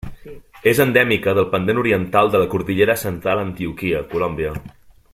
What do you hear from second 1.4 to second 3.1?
pendent oriental de la Cordillera